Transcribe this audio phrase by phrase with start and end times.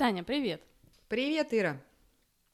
[0.00, 0.62] Таня, привет.
[1.08, 1.78] Привет, Ира.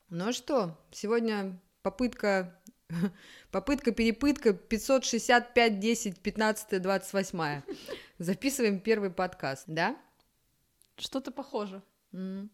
[0.08, 2.58] Ну что, сегодня попытка,
[3.53, 7.62] попытка, перепытка 565, 10, 15, 28.
[8.19, 9.96] Записываем первый подкаст, да?
[10.96, 11.82] Что-то похоже.
[12.12, 12.51] М.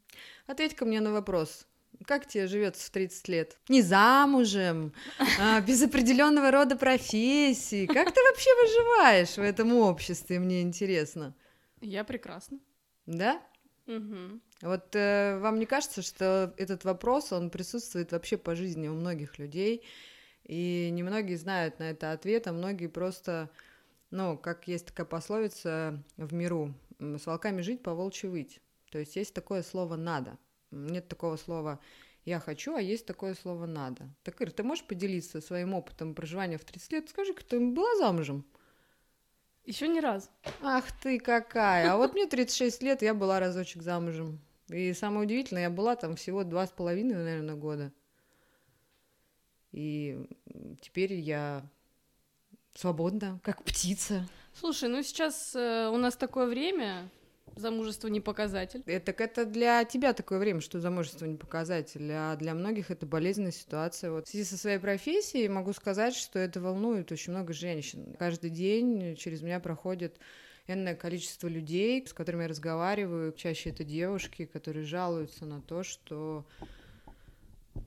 [0.47, 1.67] Ответь-ка мне на вопрос.
[2.05, 3.57] Как тебе живется в 30 лет?
[3.71, 4.93] Не замужем,
[5.41, 7.87] а, без определенного рода профессии.
[7.87, 11.35] Как ты вообще выживаешь в этом обществе, мне интересно.
[11.81, 12.59] Я прекрасно.
[13.07, 13.41] Да?
[13.87, 14.41] Мгм.
[14.63, 19.39] Вот э, вам не кажется, что этот вопрос, он присутствует вообще по жизни у многих
[19.39, 19.85] людей,
[20.45, 23.51] и немногие знают на это ответ, а многие просто,
[24.11, 28.61] ну, как есть такая пословица в миру, с волками жить, по волчьи выть.
[28.91, 30.39] То есть есть такое слово «надо».
[30.71, 31.81] Нет такого слова
[32.25, 34.09] «я хочу», а есть такое слово «надо».
[34.23, 37.09] Так, Ир, ты можешь поделиться своим опытом проживания в 30 лет?
[37.09, 38.45] Скажи, ты была замужем?
[39.65, 40.29] Еще ни разу.
[40.63, 41.93] Ах ты какая!
[41.93, 44.41] А вот мне 36 лет, я была разочек замужем.
[44.69, 47.93] И самое удивительное, я была там всего два с половиной, наверное, года.
[49.71, 50.27] И
[50.81, 51.65] теперь я
[52.75, 54.29] свободна, как птица.
[54.55, 57.09] Слушай, ну сейчас э, у нас такое время,
[57.57, 58.83] замужество не показатель.
[58.87, 63.07] Э, Так это для тебя такое время, что замужество не показатель, а для многих это
[63.07, 64.11] болезненная ситуация.
[64.11, 68.15] Вот в связи со своей профессией могу сказать, что это волнует очень много женщин.
[68.19, 70.19] Каждый день через меня проходит
[70.67, 73.33] энное количество людей, с которыми я разговариваю.
[73.33, 76.47] Чаще это девушки, которые жалуются на то, что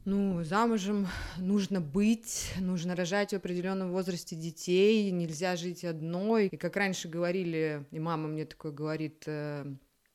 [0.05, 6.47] ну, замужем нужно быть, нужно рожать в определенном возрасте детей, нельзя жить одной.
[6.47, 9.65] И как раньше говорили, и мама мне такое говорит, э,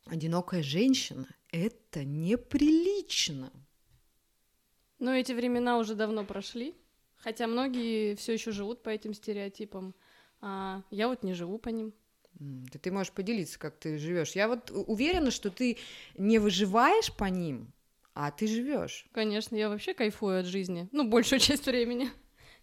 [0.06, 3.52] одинокая женщина— это неприлично.
[5.00, 6.74] Но эти времена уже давно прошли,
[7.16, 9.94] хотя многие все еще живут по этим стереотипам.
[10.40, 11.92] А я вот не живу по ним.
[12.34, 14.32] Да ты можешь поделиться, как ты живешь.
[14.32, 15.78] Я вот уверена, что ты
[16.16, 17.72] не выживаешь по ним,
[18.14, 19.06] а ты живешь.
[19.12, 20.88] Конечно, я вообще кайфую от жизни.
[20.92, 22.08] Ну, большую часть времени.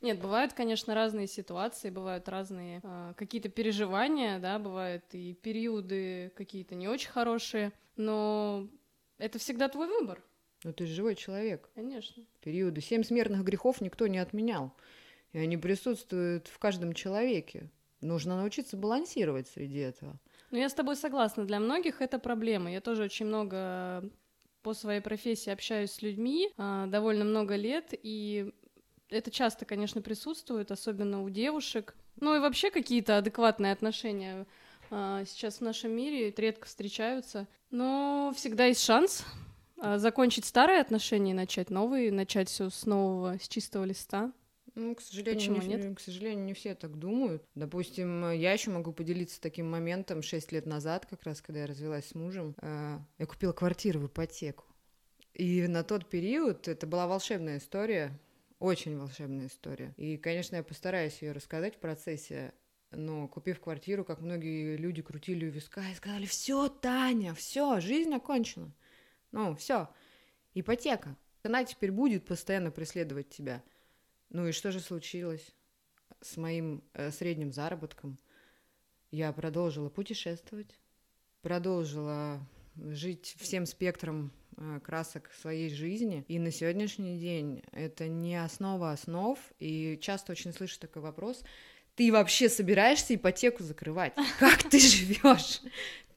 [0.02, 6.76] Нет, бывают, конечно, разные ситуации, бывают разные а, какие-то переживания, да, бывают и периоды какие-то
[6.76, 8.68] не очень хорошие, но
[9.18, 10.22] это всегда твой выбор,
[10.64, 11.70] Но ты же живой человек.
[11.74, 12.24] конечно.
[12.42, 12.80] Периоды.
[12.82, 14.76] Семь смертных грехов никто не отменял.
[15.34, 17.70] И они присутствуют в каждом человеке.
[18.02, 20.20] Нужно научиться балансировать среди этого.
[20.52, 22.72] Ну, я с тобой согласна, для многих это проблема.
[22.72, 24.08] Я тоже очень много
[24.68, 28.52] по своей профессии общаюсь с людьми, а, довольно много лет, и
[29.10, 31.96] это часто, конечно, присутствует, особенно у девушек.
[32.20, 34.46] Ну и вообще какие-то адекватные отношения
[34.92, 37.48] а, сейчас в нашем мире редко встречаются.
[37.72, 39.24] Но всегда есть шанс
[39.80, 44.34] а, закончить старые отношения и начать новые, начать все с нового, с чистого листа.
[44.78, 45.98] Ну, к сожалению, Почему не, нет?
[45.98, 47.44] к сожалению, не все так думают.
[47.56, 50.22] Допустим, я еще могу поделиться таким моментом.
[50.22, 54.06] Шесть лет назад, как раз, когда я развелась с мужем, э, я купила квартиру в
[54.06, 54.66] ипотеку.
[55.34, 58.20] И на тот период это была волшебная история,
[58.60, 59.96] очень волшебная история.
[59.98, 62.54] И, конечно, я постараюсь ее рассказать в процессе.
[62.92, 68.14] Но купив квартиру, как многие люди крутили у виска и сказали, все, Таня, все, жизнь
[68.14, 68.72] окончена.
[69.32, 69.90] Ну, все,
[70.54, 71.18] ипотека.
[71.42, 73.64] Она теперь будет постоянно преследовать тебя.
[74.30, 75.54] Ну и что же случилось
[76.22, 78.18] с моим э, средним заработком?
[79.12, 80.80] Я продолжила путешествовать,
[81.42, 82.46] продолжила
[82.76, 86.26] жить всем спектром э, красок своей жизни.
[86.28, 89.40] И на сегодняшний день это не основа основ.
[89.60, 91.44] И часто очень слышу такой вопрос.
[91.96, 94.14] Ты вообще собираешься ипотеку закрывать?
[94.40, 95.62] Как ты живешь?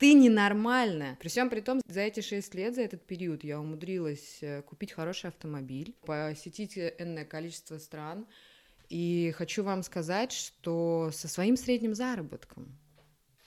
[0.01, 1.17] Ты ненормальная.
[1.17, 4.93] При всем при том, за эти шесть лет, за этот период я умудрилась э, купить
[4.93, 8.27] хороший автомобиль, посетить э, энное количество стран.
[8.89, 12.79] И хочу вам сказать, что со своим средним заработком,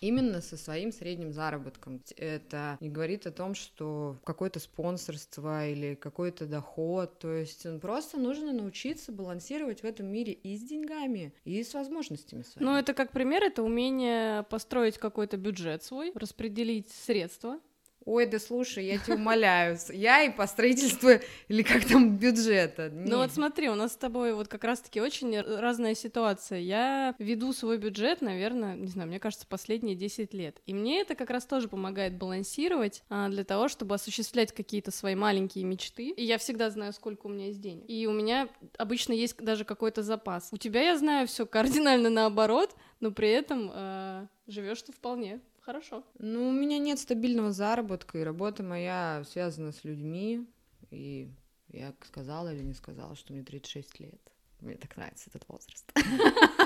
[0.03, 6.45] именно со своим средним заработком, это не говорит о том, что какое-то спонсорство или какой-то
[6.45, 11.73] доход, то есть просто нужно научиться балансировать в этом мире и с деньгами, и с
[11.73, 12.69] возможностями своими.
[12.69, 17.59] Ну, это как пример, это умение построить какой-то бюджет свой, распределить средства,
[18.05, 21.09] Ой, да слушай, я тебя умоляю, я и по строительству,
[21.47, 22.89] или как там, бюджета.
[22.93, 26.59] Ну вот смотри, у нас с тобой вот как раз-таки очень разная ситуация.
[26.59, 30.61] Я веду свой бюджет, наверное, не знаю, мне кажется, последние 10 лет.
[30.65, 35.15] И мне это как раз тоже помогает балансировать а, для того, чтобы осуществлять какие-то свои
[35.15, 36.09] маленькие мечты.
[36.09, 37.85] И я всегда знаю, сколько у меня есть денег.
[37.87, 40.49] И у меня обычно есть даже какой-то запас.
[40.51, 46.03] У тебя, я знаю, все кардинально наоборот, но при этом живешь ты вполне хорошо.
[46.19, 50.47] Ну, у меня нет стабильного заработка, и работа моя связана с людьми,
[50.91, 51.29] и
[51.69, 54.21] я сказала или не сказала, что мне 36 лет.
[54.59, 55.91] Мне так нравится этот возраст.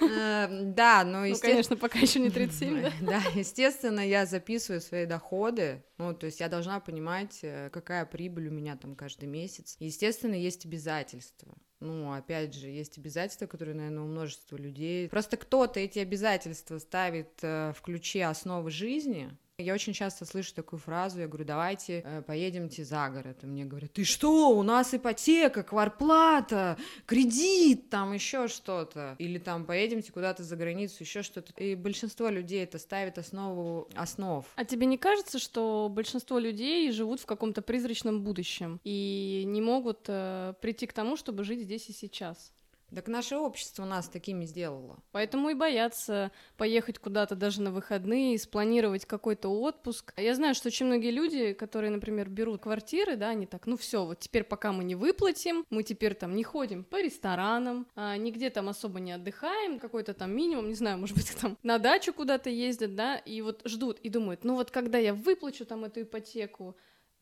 [0.00, 3.22] Э, да, но Ну, конечно, пока еще не 37, да?
[3.34, 8.52] Естественно, я записываю свои доходы, ну, то есть я должна понимать, э, какая прибыль у
[8.52, 9.76] меня там каждый месяц.
[9.78, 11.54] Естественно, есть обязательства.
[11.80, 15.08] Ну, опять же, есть обязательства, которые, наверное, у множества людей.
[15.08, 20.78] Просто кто-то эти обязательства ставит э, в ключе основы жизни, я очень часто слышу такую
[20.78, 23.38] фразу, я говорю, давайте э, поедемте за город.
[23.42, 26.76] И мне говорят, ты что, у нас ипотека, кварплата,
[27.06, 29.16] кредит, там еще что-то.
[29.18, 31.54] Или там поедемте куда-то за границу, еще что-то.
[31.54, 34.44] И большинство людей это ставит основу основ.
[34.56, 40.04] А тебе не кажется, что большинство людей живут в каком-то призрачном будущем и не могут
[40.08, 42.52] э, прийти к тому, чтобы жить здесь и сейчас?
[42.96, 44.96] Так наше общество нас такими сделало.
[45.12, 50.14] Поэтому и боятся поехать куда-то даже на выходные, спланировать какой-то отпуск.
[50.16, 54.06] Я знаю, что очень многие люди, которые, например, берут квартиры, да, они так, ну все,
[54.06, 58.48] вот теперь пока мы не выплатим, мы теперь там не ходим по ресторанам, а, нигде
[58.48, 62.48] там особо не отдыхаем, какой-то там минимум, не знаю, может быть, там на дачу куда-то
[62.48, 66.74] ездят, да, и вот ждут и думают, ну вот когда я выплачу там эту ипотеку,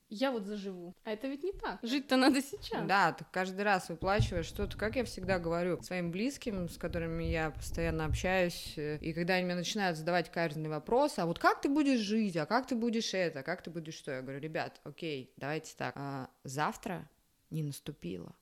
[0.09, 0.95] я вот заживу.
[1.05, 1.79] А это ведь не так.
[1.83, 2.87] Жить-то надо сейчас.
[2.87, 7.51] Да, ты каждый раз выплачиваешь что-то, как я всегда говорю своим близким, с которыми я
[7.51, 11.69] постоянно общаюсь, э, и когда они мне начинают задавать каждый вопрос, а вот как ты
[11.69, 15.33] будешь жить, а как ты будешь это, как ты будешь что, я говорю, ребят, окей,
[15.37, 17.09] давайте так, а завтра
[17.51, 18.35] не наступило.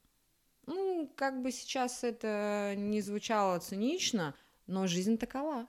[0.66, 4.34] Ну, как бы сейчас это не звучало цинично,
[4.66, 5.66] но жизнь такова.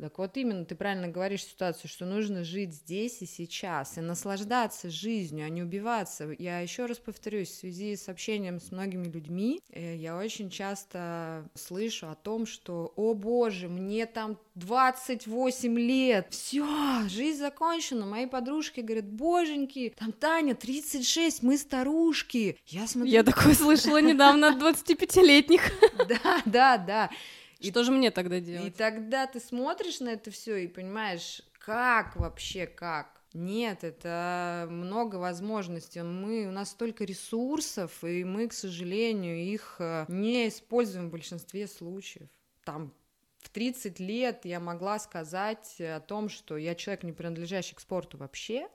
[0.00, 4.90] Так вот именно ты правильно говоришь ситуацию, что нужно жить здесь и сейчас, и наслаждаться
[4.90, 6.34] жизнью, а не убиваться.
[6.38, 11.48] Я еще раз повторюсь, в связи с общением с многими людьми, э, я очень часто
[11.54, 18.06] слышу о том, что, о боже, мне там 28 лет, все, жизнь закончена.
[18.06, 22.56] Мои подружки говорят, боженьки, там Таня 36, мы старушки.
[22.66, 23.10] Я смотрю...
[23.10, 25.62] Я такое слышала недавно от 25-летних.
[26.08, 27.10] Да, да, да.
[27.58, 28.68] И что же мне тогда делать?
[28.68, 33.20] И тогда ты смотришь на это все и понимаешь, как вообще, как.
[33.34, 36.02] Нет, это много возможностей.
[36.02, 41.66] Мы, у нас столько ресурсов, и мы, к сожалению, их э, не используем в большинстве
[41.66, 42.28] случаев.
[42.64, 42.94] Там
[43.38, 48.16] в 30 лет я могла сказать о том, что я человек, не принадлежащий к спорту
[48.16, 48.68] вообще,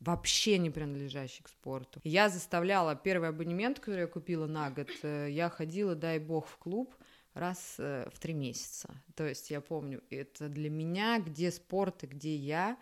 [0.00, 2.00] вообще не принадлежащий к спорту.
[2.04, 6.58] Я заставляла первый абонемент, который я купила на год, э, я ходила, дай бог, в
[6.58, 6.94] клуб,
[7.34, 8.94] раз э, в три месяца.
[9.14, 12.78] То есть я помню, это для меня, где спорт и где я.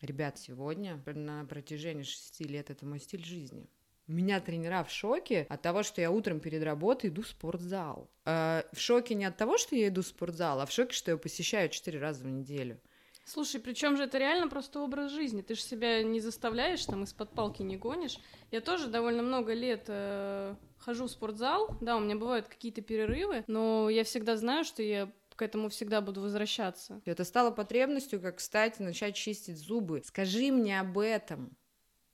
[0.00, 3.70] Ребят, сегодня на протяжении шести лет это мой стиль жизни.
[4.08, 8.10] Меня тренера в шоке от того, что я утром перед работой иду в спортзал.
[8.24, 11.12] Э, в шоке не от того, что я иду в спортзал, а в шоке, что
[11.12, 12.80] я посещаю четыре раза в неделю.
[13.24, 15.42] Слушай, причем же это реально просто образ жизни.
[15.42, 18.18] Ты же себя не заставляешь, там из-под палки не гонишь.
[18.50, 21.76] Я тоже довольно много лет э, хожу в спортзал.
[21.80, 26.00] Да, у меня бывают какие-то перерывы, но я всегда знаю, что я к этому всегда
[26.00, 27.00] буду возвращаться.
[27.04, 30.02] Это стало потребностью, как, кстати, начать чистить зубы.
[30.04, 31.56] Скажи мне об этом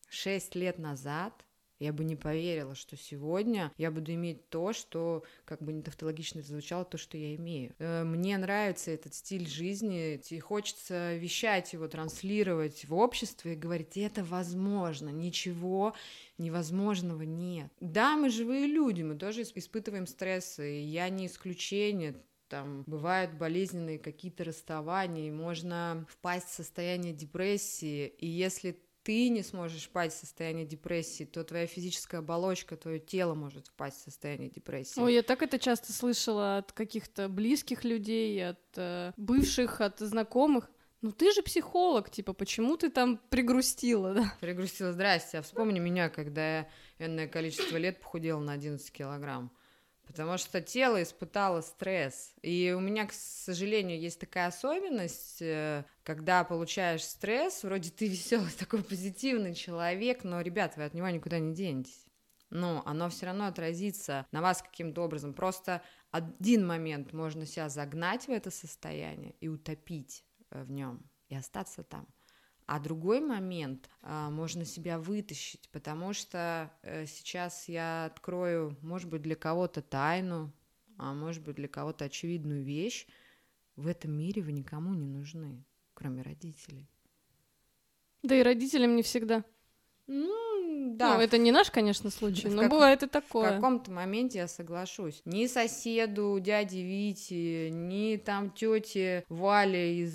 [0.09, 1.45] шесть лет назад,
[1.79, 6.43] я бы не поверила, что сегодня я буду иметь то, что, как бы не тавтологично
[6.43, 7.75] звучало, то, что я имею.
[7.79, 13.97] Э, мне нравится этот стиль жизни, и хочется вещать его, транслировать в обществе и говорить,
[13.97, 15.95] это возможно, ничего
[16.37, 17.71] невозможного нет.
[17.81, 22.15] Да, мы живые люди, мы тоже испытываем стрессы, и я не исключение,
[22.49, 29.43] там бывают болезненные какие-то расставания, и можно впасть в состояние депрессии, и если ты не
[29.43, 34.51] сможешь впасть в состояние депрессии, то твоя физическая оболочка, твое тело может впасть в состояние
[34.51, 35.01] депрессии.
[35.01, 40.71] Ой, я так это часто слышала от каких-то близких людей, от э, бывших, от знакомых.
[41.01, 44.35] Ну ты же психолог, типа, почему ты там пригрустила, да?
[44.41, 49.51] Пригрустила, здрасте, а вспомни меня, когда я энное количество лет похудела на 11 килограмм.
[50.09, 52.33] Потому что тело испытало стресс.
[52.41, 58.51] И у меня, к сожалению, есть такая особенность, э, когда получаешь стресс, вроде ты веселый,
[58.59, 62.07] такой позитивный человек, но, ребят, вы от него никуда не денетесь.
[62.49, 65.35] Но оно все равно отразится на вас каким-то образом.
[65.35, 71.37] Просто один момент можно себя загнать в это состояние и утопить э, в нем и
[71.37, 72.09] остаться там.
[72.69, 79.23] А другой момент а, можно себя вытащить, потому что э, сейчас я открою, может быть,
[79.23, 80.53] для кого-то тайну,
[80.99, 83.07] а может быть, для кого-то очевидную вещь.
[83.77, 86.91] В этом мире вы никому не нужны, кроме родителей.
[88.23, 89.47] Да и родителям не всегда.
[90.07, 90.48] Ну,
[90.79, 91.15] да.
[91.15, 92.71] Ну, это не наш, конечно, случай, но как...
[92.71, 93.51] бывает и такое.
[93.51, 95.21] В каком-то моменте я соглашусь.
[95.25, 100.15] Ни соседу, дяде Вите, ни там тете Вале из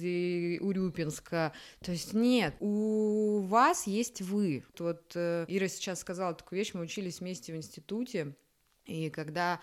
[0.62, 1.53] Урюпинска.
[1.82, 4.63] То есть нет, у вас есть вы.
[4.79, 8.36] Вот э, Ира сейчас сказала такую вещь, мы учились вместе в институте,
[8.86, 9.60] и когда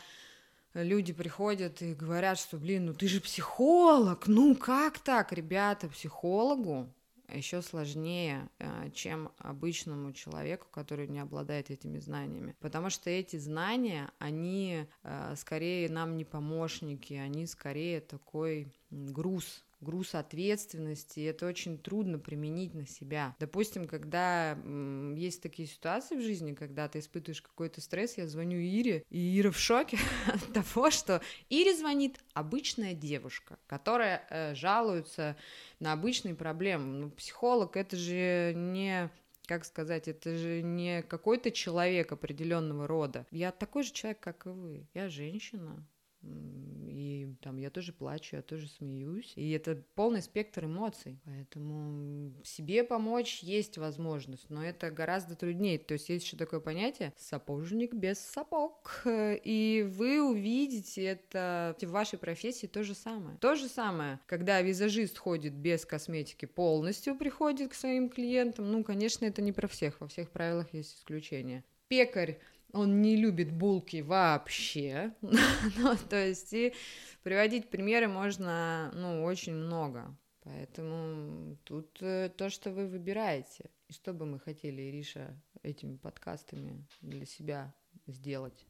[0.74, 6.88] люди приходят и говорят, что, блин, ну ты же психолог, ну как так, ребята, психологу
[7.34, 12.56] еще сложнее, э, чем обычному человеку, который не обладает этими знаниями.
[12.60, 20.14] Потому что эти знания, они э, скорее нам не помощники, они скорее такой груз груз
[20.14, 23.34] ответственности, это очень трудно применить на себя.
[23.38, 28.58] Допустим, когда м, есть такие ситуации в жизни, когда ты испытываешь какой-то стресс, я звоню
[28.58, 35.36] Ире, и Ира в шоке от того, что Ире звонит обычная девушка, которая э, жалуется
[35.78, 36.98] на обычные проблемы.
[36.98, 39.10] Ну, психолог это же не
[39.46, 43.26] как сказать, это же не какой-то человек определенного рода.
[43.32, 44.86] Я такой же человек, как и вы.
[44.94, 45.84] Я женщина.
[46.22, 49.32] И там я тоже плачу, я тоже смеюсь.
[49.36, 51.18] И это полный спектр эмоций.
[51.24, 55.78] Поэтому себе помочь есть возможность, но это гораздо труднее.
[55.78, 59.02] То есть есть еще такое понятие сапожник без сапог.
[59.06, 63.38] И вы увидите это в вашей профессии то же самое.
[63.38, 68.70] То же самое, когда визажист ходит без косметики полностью, приходит к своим клиентам.
[68.70, 70.00] Ну, конечно, это не про всех.
[70.00, 71.64] Во всех правилах есть исключения.
[71.88, 72.38] Пекарь
[72.72, 75.14] он не любит булки вообще.
[75.22, 76.74] ну, то есть и
[77.22, 80.16] приводить примеры можно, ну, очень много.
[80.42, 83.70] Поэтому тут э, то, что вы выбираете.
[83.88, 87.74] И что бы мы хотели, Ириша, этими подкастами для себя
[88.06, 88.66] сделать?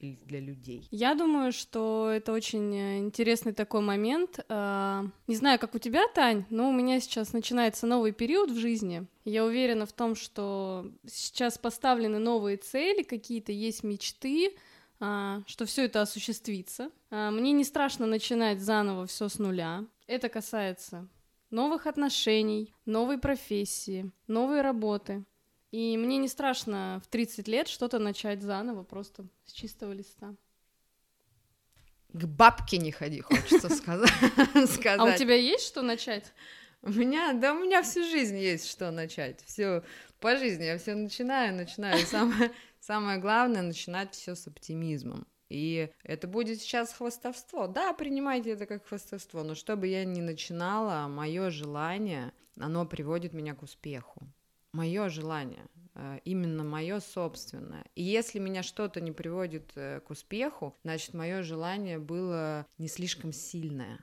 [0.00, 0.86] Или для людей?
[0.90, 4.40] Я думаю, что это очень э, интересный такой момент.
[4.48, 8.58] А, не знаю, как у тебя, Тань, но у меня сейчас начинается новый период в
[8.58, 9.06] жизни.
[9.24, 14.54] Я уверена в том, что сейчас поставлены новые цели, какие-то есть мечты,
[15.00, 16.90] а, что все это осуществится.
[17.10, 19.84] А, мне не страшно начинать заново все с нуля.
[20.06, 21.08] Это касается
[21.50, 25.24] новых отношений, новой профессии, новой работы.
[25.72, 30.34] И мне не страшно в 30 лет что-то начать заново, просто с чистого листа.
[32.12, 34.10] К бабке не ходи, хочется сказать.
[34.98, 36.32] А у тебя есть что начать?
[36.82, 39.42] У меня, да, у меня всю жизнь есть что начать.
[39.44, 39.82] Все
[40.20, 42.00] по жизни я все начинаю, начинаю.
[42.00, 45.26] И самое, самое главное начинать все с оптимизмом.
[45.48, 47.66] И это будет сейчас хвастовство.
[47.66, 53.54] Да, принимайте это как хвастовство, но чтобы я не начинала, мое желание, оно приводит меня
[53.54, 54.28] к успеху
[54.76, 57.84] мое желание, э, именно мое собственное.
[57.94, 63.32] И если меня что-то не приводит э, к успеху, значит, мое желание было не слишком
[63.32, 63.98] сильное.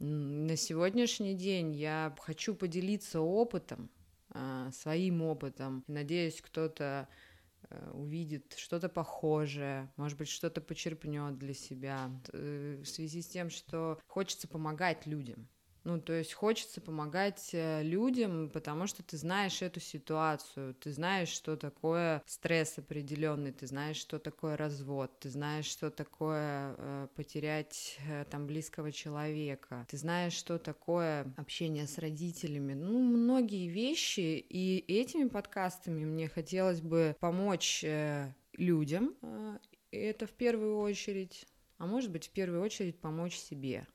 [0.00, 3.88] На сегодняшний день я хочу поделиться опытом,
[4.34, 5.84] э, своим опытом.
[5.86, 7.08] Надеюсь, кто-то
[7.94, 14.46] увидит что-то похожее, может быть, что-то почерпнет для себя в связи с тем, что хочется
[14.46, 15.48] помогать людям.
[15.84, 21.28] Ну, то есть хочется помогать э, людям, потому что ты знаешь эту ситуацию, ты знаешь,
[21.28, 27.98] что такое стресс определенный, ты знаешь, что такое развод, ты знаешь, что такое э, потерять
[28.08, 34.84] э, там близкого человека, ты знаешь, что такое общение с родителями, ну, многие вещи, и
[34.86, 39.58] этими подкастами мне хотелось бы помочь э, людям, э,
[39.90, 41.44] это в первую очередь,
[41.78, 43.86] а может быть, в первую очередь помочь себе.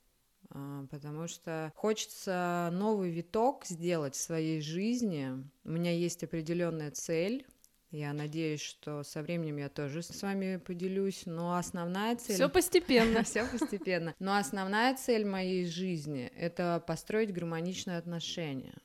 [0.50, 5.32] А, потому что хочется новый виток сделать в своей жизни.
[5.63, 7.46] У меня есть определенная цель.
[7.89, 12.36] Я надеюсь, что со временем я тоже с вами поделюсь, но основная цель...
[12.36, 13.24] Все постепенно.
[13.25, 14.13] Все постепенно.
[14.20, 18.75] Но основная цель моей жизни— это построить гармоничные отношения.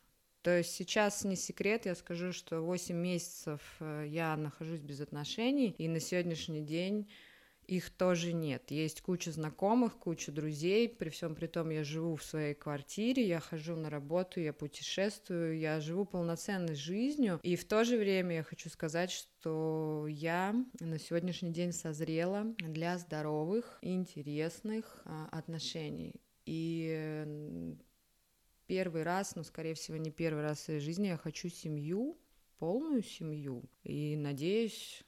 [0.42, 5.74] То есть сейчас не секрет, я скажу, что 8 месяцев э, я нахожусь без отношений,
[5.78, 7.08] и на сегодняшний день
[7.66, 8.70] их тоже нет.
[8.70, 13.40] Есть куча знакомых, куча друзей, при всем при том я живу в своей квартире, я
[13.40, 18.42] хожу на работу, я путешествую, я живу полноценной жизнью, и в то же время я
[18.42, 26.14] хочу сказать, что я на сегодняшний день созрела для здоровых интересных а, отношений.
[26.44, 27.76] И
[28.66, 32.18] первый раз, ну, скорее всего, не первый раз в своей жизни я хочу семью,
[32.58, 35.04] полную семью, и надеюсь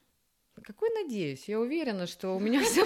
[0.63, 1.47] какой надеюсь?
[1.47, 2.85] Я уверена, что у меня все,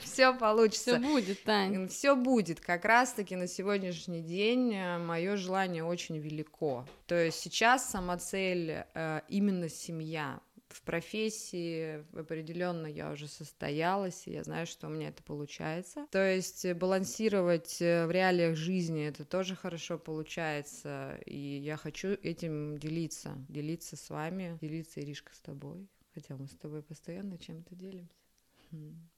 [0.00, 0.98] все получится.
[0.98, 1.88] Все будет, Тань.
[1.88, 2.60] Все будет.
[2.60, 6.86] Как раз-таки на сегодняшний день э, мое желание очень велико.
[7.06, 10.40] То есть сейчас сама цель э, именно семья.
[10.68, 16.06] В профессии определенно я уже состоялась, и я знаю, что у меня это получается.
[16.12, 22.78] То есть балансировать э, в реалиях жизни это тоже хорошо получается, и я хочу этим
[22.78, 25.88] делиться, делиться с вами, делиться, Иришка, с тобой.
[26.14, 28.14] Хотя мы с тобой постоянно чем-то делимся.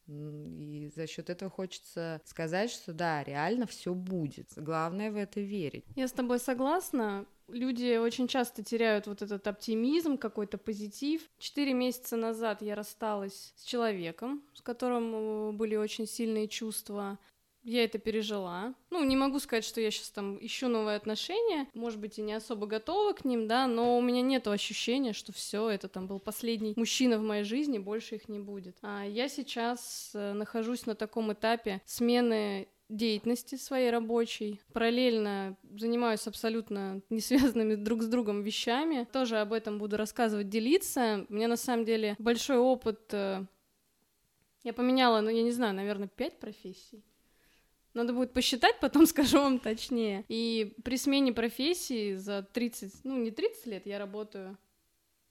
[0.06, 4.52] И за счет этого хочется сказать, что да, реально все будет.
[4.56, 5.84] Главное в это верить.
[5.94, 7.26] Я с тобой согласна.
[7.48, 11.28] Люди очень часто теряют вот этот оптимизм, какой-то позитив.
[11.38, 17.18] Четыре месяца назад я рассталась с человеком, с которым э, были очень сильные чувства
[17.64, 18.74] я это пережила.
[18.90, 22.34] Ну, не могу сказать, что я сейчас там ищу новые отношения, может быть, и не
[22.34, 26.18] особо готова к ним, да, но у меня нет ощущения, что все это там был
[26.18, 28.76] последний мужчина в моей жизни, больше их не будет.
[28.82, 34.60] А я сейчас э, нахожусь на таком этапе смены деятельности своей рабочей.
[34.72, 39.06] Параллельно занимаюсь абсолютно не связанными друг с другом вещами.
[39.12, 41.26] Тоже об этом буду рассказывать, делиться.
[41.28, 43.00] У меня на самом деле большой опыт.
[43.12, 43.44] Э,
[44.64, 47.02] я поменяла, ну, я не знаю, наверное, пять профессий.
[47.94, 50.24] Надо будет посчитать, потом скажу вам точнее.
[50.28, 54.58] И при смене профессии за 30, ну не 30 лет, я работаю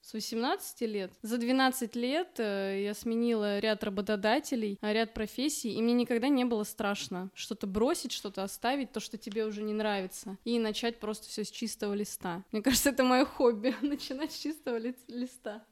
[0.01, 1.11] с 18 лет.
[1.21, 6.43] За 12 лет э, я сменила ряд работодателей, а ряд профессий, и мне никогда не
[6.43, 11.27] было страшно что-то бросить, что-то оставить, то, что тебе уже не нравится, и начать просто
[11.27, 12.43] все с чистого листа.
[12.51, 15.63] Мне кажется, это мое хобби, начинать с чистого ли- листа.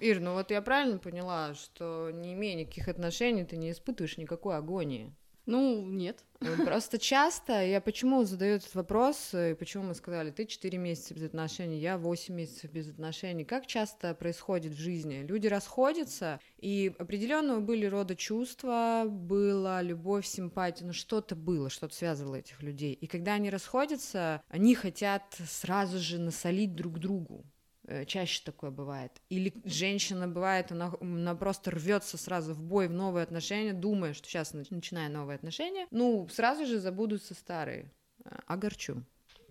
[0.00, 4.56] Ир, ну вот я правильно поняла, что не имея никаких отношений, ты не испытываешь никакой
[4.56, 5.12] агонии.
[5.48, 6.24] Ну, нет.
[6.66, 11.22] Просто часто, я почему задаю этот вопрос, и почему мы сказали, ты 4 месяца без
[11.22, 13.46] отношений, я 8 месяцев без отношений.
[13.46, 15.24] Как часто происходит в жизни?
[15.26, 22.34] Люди расходятся, и определенного были рода чувства, была любовь, симпатия, ну что-то было, что-то связывало
[22.34, 22.92] этих людей.
[22.92, 27.46] И когда они расходятся, они хотят сразу же насолить друг другу.
[27.88, 29.12] Э, чаще такое бывает.
[29.30, 34.28] Или женщина бывает, она, она просто рвется сразу в бой, в новые отношения, думая, что
[34.28, 37.90] сейчас начинаю новые отношения, ну, сразу же забудутся старые.
[38.24, 39.02] Э, огорчу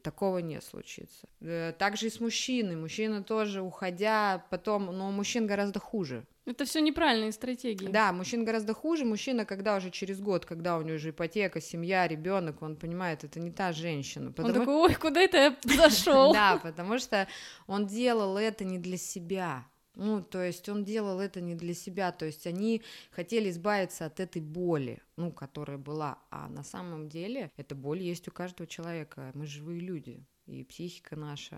[0.08, 1.28] такого не случится.
[1.42, 2.78] Э, также и с мужчиной.
[2.78, 6.24] Мужчина тоже, уходя, потом, но мужчин гораздо хуже.
[6.46, 7.88] Это все неправильные стратегии.
[7.88, 9.04] Да, мужчин гораздо хуже.
[9.04, 13.42] Мужчина, когда уже через год, когда у него уже ипотека, семья, ребенок, он понимает, это
[13.42, 14.32] не та женщина.
[14.32, 14.54] Потому...
[14.54, 15.56] Он такой, ой, куда это я
[15.90, 16.32] зашел?
[16.32, 17.28] Да, потому что
[17.68, 19.66] он делал это не для себя.
[19.98, 24.20] Ну, то есть он делал это не для себя, то есть они хотели избавиться от
[24.20, 29.32] этой боли, ну, которая была, а на самом деле эта боль есть у каждого человека,
[29.34, 31.58] мы живые люди, и психика наша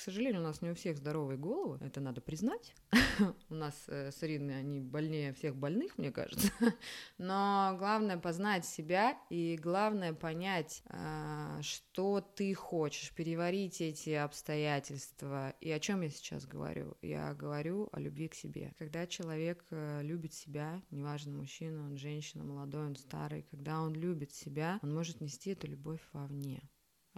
[0.00, 2.74] к сожалению, у нас не у всех здоровые головы, это надо признать.
[3.50, 6.50] у нас э, с Ириной они больнее всех больных, мне кажется.
[7.18, 15.50] Но главное познать себя и главное понять, э, что ты хочешь, переварить эти обстоятельства.
[15.60, 16.96] И о чем я сейчас говорю?
[17.02, 18.72] Я говорю о любви к себе.
[18.78, 24.32] Когда человек э, любит себя, неважно, мужчина, он женщина, молодой, он старый, когда он любит
[24.32, 26.62] себя, он может нести эту любовь вовне.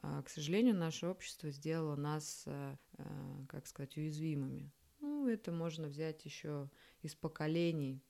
[0.01, 3.05] А, к сожалению, наше общество сделало нас, э, э,
[3.49, 4.73] как сказать, уязвимыми.
[5.01, 6.69] Ну, это можно взять еще
[7.03, 8.03] из поколений.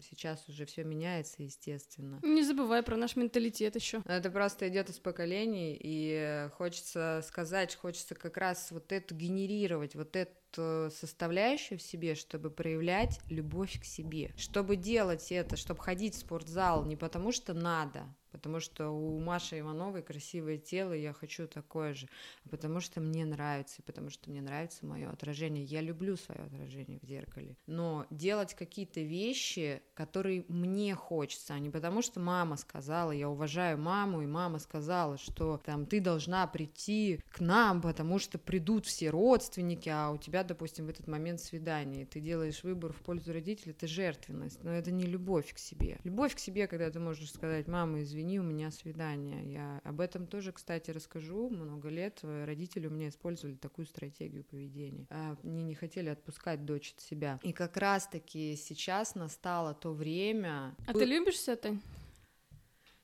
[0.00, 2.18] Сейчас уже все меняется, естественно.
[2.22, 4.02] Не забывай про наш менталитет еще.
[4.04, 10.14] Это просто идет из поколений, и хочется сказать, хочется как раз вот это генерировать, вот
[10.16, 16.18] эту составляющую в себе, чтобы проявлять любовь к себе, чтобы делать это, чтобы ходить в
[16.18, 21.46] спортзал не потому что надо, потому что у Маши Ивановой красивое тело, и я хочу
[21.46, 22.08] такое же,
[22.44, 25.64] а потому что мне нравится, потому что мне нравится мое отражение.
[25.64, 27.56] Я люблю свое отражение в зеркале.
[27.66, 33.78] Но делать какие-то вещи, которые мне хочется, а не потому что мама сказала, я уважаю
[33.78, 39.10] маму, и мама сказала, что там ты должна прийти к нам, потому что придут все
[39.10, 43.32] родственники, а у тебя, допустим, в этот момент свидание, и ты делаешь выбор в пользу
[43.32, 45.98] родителей, это жертвенность, но это не любовь к себе.
[46.04, 49.52] Любовь к себе, когда ты можешь сказать, мама, извини, у меня свидание.
[49.52, 51.48] Я об этом тоже, кстати, расскажу.
[51.48, 55.06] Много лет родители у меня использовали такую стратегию поведения.
[55.10, 57.38] А, они не хотели отпускать дочь от себя.
[57.42, 60.74] И как раз-таки сейчас настало то время...
[60.86, 61.76] А ты любишь это?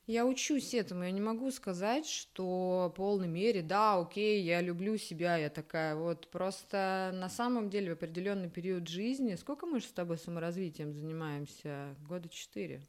[0.07, 4.97] Я учусь этому, я не могу сказать, что в полной мере, да, окей, я люблю
[4.97, 6.27] себя, я такая вот.
[6.27, 11.95] Просто на самом деле в определенный период жизни, сколько мы же с тобой саморазвитием занимаемся?
[12.07, 12.81] Года четыре.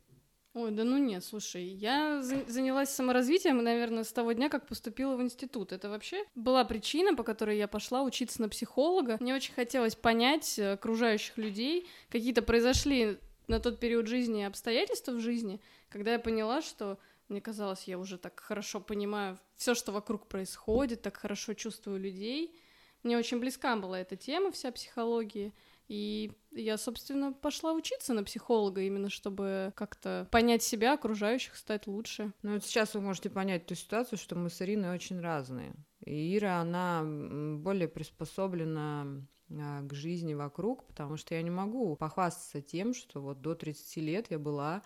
[0.56, 5.22] Ой, да ну нет, слушай, я занялась саморазвитием, наверное, с того дня, как поступила в
[5.22, 5.70] институт.
[5.70, 9.18] Это вообще была причина, по которой я пошла учиться на психолога.
[9.20, 11.86] Мне очень хотелось понять э, окружающих людей.
[12.08, 17.84] Какие-то произошли на тот период жизни обстоятельства в жизни, когда я поняла, что мне казалось,
[17.84, 22.54] я уже так хорошо понимаю все, что вокруг происходит, так хорошо чувствую людей.
[23.02, 25.52] Мне очень близка была эта тема, вся психология.
[25.88, 32.32] И я, собственно, пошла учиться на психолога, именно чтобы как-то понять себя, окружающих, стать лучше.
[32.42, 35.74] Ну вот сейчас вы можете понять ту ситуацию, что мы с Ириной очень разные.
[36.04, 42.94] И Ира, она более приспособлена к жизни вокруг, потому что я не могу похвастаться тем,
[42.94, 44.82] что вот до 30 лет я была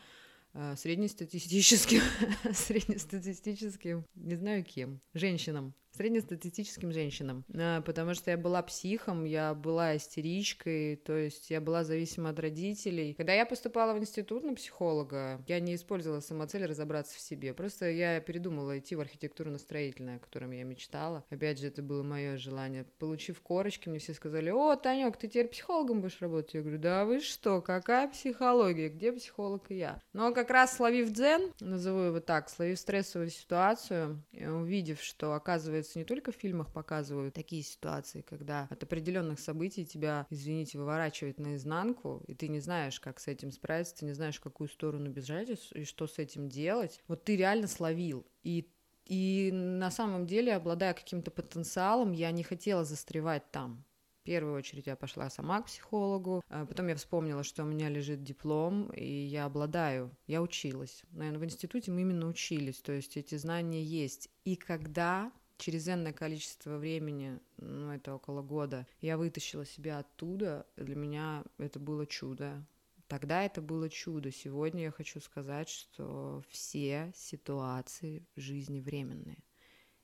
[0.53, 2.01] а, среднестатистическим,
[2.53, 9.99] среднестатистическим, не знаю кем, женщинам среднестатистическим женщинам, а, потому что я была психом, я была
[9.99, 13.13] истеричкой, то есть я была зависима от родителей.
[13.13, 17.91] Когда я поступала в институт на психолога, я не использовала самоцель разобраться в себе, просто
[17.91, 21.23] я передумала идти в архитектурно-строительное, о котором я мечтала.
[21.29, 22.87] Опять же, это было мое желание.
[22.99, 26.55] Получив корочки, мне все сказали, о, Танек, ты теперь психологом будешь работать?
[26.55, 30.01] Я говорю, да вы что, какая психология, где психолог и я?
[30.15, 35.98] Но как раз словив дзен, назову его так, словив стрессовую ситуацию, увидев, что оказывается оказывается,
[35.98, 42.22] не только в фильмах показывают такие ситуации, когда от определенных событий тебя, извините, выворачивает наизнанку,
[42.29, 45.50] и ты не знаешь, как с этим справиться, ты не знаешь, в какую сторону бежать
[45.74, 47.03] и что с этим делать.
[47.09, 48.68] Вот ты реально словил, и
[49.07, 53.85] и на самом деле, обладая каким-то потенциалом, я не хотела застревать там.
[54.20, 57.88] В первую очередь я пошла сама к психологу, а потом я вспомнила, что у меня
[57.88, 61.03] лежит диплом, и я обладаю, я училась.
[61.11, 64.29] Наверное, в институте мы именно учились, то есть эти знания есть.
[64.44, 70.96] И когда через энное количество времени, ну, это около года, я вытащила себя оттуда, для
[70.96, 72.64] меня это было чудо.
[73.07, 74.31] Тогда это было чудо.
[74.31, 79.42] Сегодня я хочу сказать, что все ситуации в жизни временные.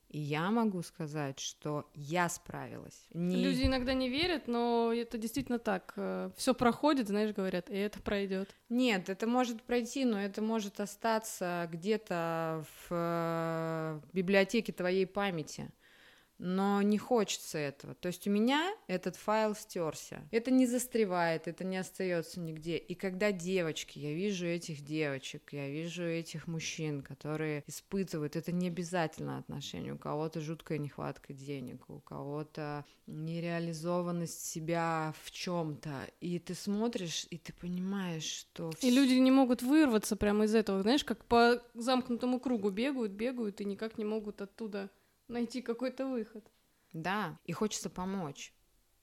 [0.09, 3.07] И я могу сказать, что я справилась.
[3.13, 3.37] Не...
[3.37, 5.93] Люди иногда не верят, но это действительно так.
[5.97, 8.55] Э, Все проходит, знаешь, говорят, и это пройдет.
[8.69, 15.71] Нет, это может пройти, но это может остаться где-то в э, библиотеке твоей памяти
[16.39, 17.95] но не хочется этого.
[17.95, 20.27] То есть у меня этот файл стерся.
[20.31, 22.77] Это не застревает, это не остается нигде.
[22.77, 28.69] И когда девочки, я вижу этих девочек, я вижу этих мужчин, которые испытывают, это не
[28.69, 29.93] обязательно отношения.
[29.93, 36.09] У кого-то жуткая нехватка денег, у кого-то нереализованность себя в чем-то.
[36.21, 38.73] И ты смотришь, и ты понимаешь, что...
[38.81, 43.61] И люди не могут вырваться прямо из этого, знаешь, как по замкнутому кругу бегают, бегают
[43.61, 44.91] и никак не могут оттуда
[45.29, 46.45] найти какой-то выход.
[46.93, 48.55] Да, и хочется помочь.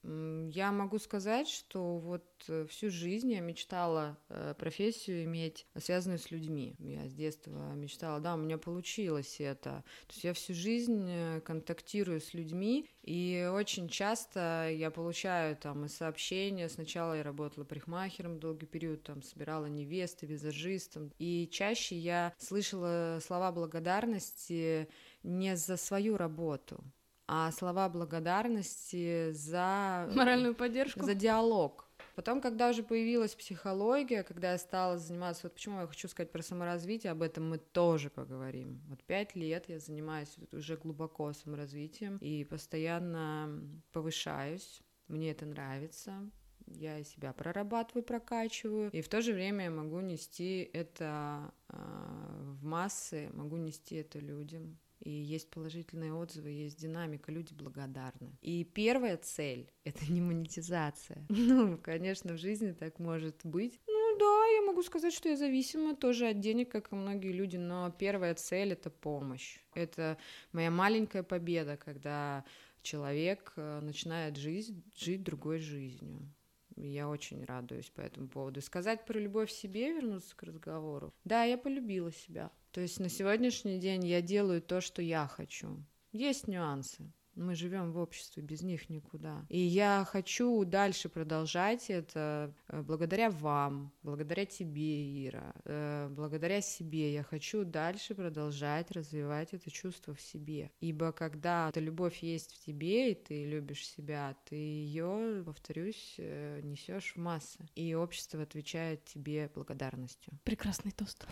[0.04, 6.30] Я могу сказать, что вот э, всю жизнь я мечтала э, профессию иметь, связанную с
[6.30, 6.76] людьми.
[6.80, 9.86] Я с детства мечтала, да, у меня получилось это.
[10.08, 15.86] То есть я всю жизнь э, контактирую с людьми, и очень часто я получаю там
[15.86, 16.68] и сообщения.
[16.68, 21.14] Сначала я работала парикмахером долгий период, там собирала невесты, визажистом.
[21.18, 24.90] И чаще я слышала слова благодарности
[25.24, 26.84] не за свою работу,
[27.28, 30.10] а слова благодарности за...
[30.14, 31.04] Моральную поддержку?
[31.04, 31.90] За диалог.
[32.16, 36.44] Потом, когда уже появилась психология, когда я стала заниматься, вот почему я хочу сказать про
[36.44, 38.82] саморазвитие, об этом мы тоже поговорим.
[38.88, 43.50] Вот пять лет я занимаюсь уже глубоко саморазвитием и постоянно
[43.92, 44.82] повышаюсь.
[45.08, 46.30] Мне это нравится,
[46.68, 52.64] я себя прорабатываю, прокачиваю, и в то же время я могу нести это э, в
[52.64, 58.38] массы, могу нести это людям и есть положительные отзывы, есть динамика, люди благодарны.
[58.42, 61.26] И первая цель— это не монетизация.
[61.54, 63.80] Ну, конечно, в жизни так может быть.
[63.86, 67.58] Ну да, я могу сказать, что я зависима тоже от денег, как и многие люди,
[67.58, 69.60] но первая цель— это помощь.
[69.76, 70.18] Это
[70.54, 72.46] моя маленькая победа, когда
[72.82, 76.34] человек э, начинает жить, жить другой жизнью.
[76.76, 78.62] Я очень радуюсь по этому поводу.
[78.62, 81.14] Сказать про любовь к себе, вернуться к разговору.
[81.24, 82.52] Да, я полюбила себя.
[82.74, 85.86] То есть на сегодняшний день я делаю то, что я хочу.
[86.12, 87.14] Есть нюансы.
[87.36, 89.46] Мы живем в обществе, без них никуда.
[89.50, 97.14] И я хочу дальше продолжать это э, благодаря вам, благодаря тебе, Ира, э, благодаря себе.
[97.14, 100.72] Я хочу дальше продолжать развивать это чувство в себе.
[100.80, 106.62] Ибо когда эта любовь есть в тебе, и ты любишь себя, ты ее, повторюсь, э,
[106.64, 107.66] несешь в массы.
[107.76, 110.34] И общество отвечает тебе благодарностью.
[110.44, 111.26] Прекрасный тост.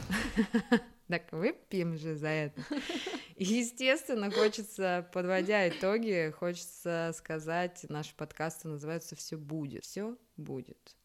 [1.11, 2.63] Так выпьем же за это.
[3.35, 9.83] естественно, хочется, подводя итоги, хочется сказать, наши подкасты называются «Все будет».
[9.83, 10.95] Все будет.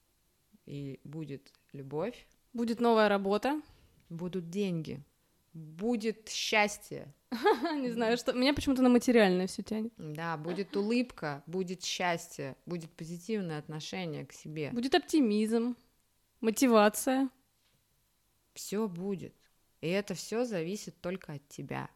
[0.65, 2.25] И будет любовь.
[2.53, 3.61] Будет новая работа.
[4.09, 5.03] Будут деньги.
[5.53, 7.13] Будет счастье.
[7.33, 8.33] Не знаю, что...
[8.33, 9.93] Меня почему-то на материальное все тянет.
[9.97, 14.71] Да, будет улыбка, будет счастье, будет позитивное отношение к себе.
[14.71, 15.75] Будет оптимизм,
[16.41, 17.29] мотивация.
[18.55, 19.35] Все будет.
[19.81, 21.89] И это все зависит только от тебя.